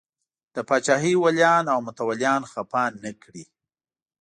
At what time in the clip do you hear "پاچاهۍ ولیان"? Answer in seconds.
0.67-1.65